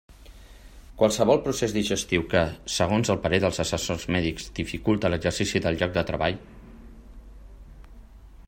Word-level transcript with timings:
Qualsevol 1.01 1.41
procés 1.47 1.75
digestiu 1.75 2.23
que, 2.31 2.41
segons 2.77 3.11
el 3.15 3.21
parer 3.27 3.41
dels 3.43 3.61
assessors 3.65 4.07
mèdics, 4.15 4.49
dificulte 4.61 5.13
l'exercici 5.15 5.63
del 5.67 5.81
lloc 5.83 5.97
de 5.99 6.07
treball. 6.09 6.43